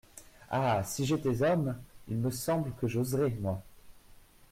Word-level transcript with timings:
Ah! 0.49 0.81
si 0.83 1.05
j’étais 1.05 1.43
homme, 1.43 1.77
il 2.07 2.17
me 2.17 2.31
semble 2.31 2.71
que 2.81 2.87
j’oserais, 2.87 3.37
moi!… 3.39 3.61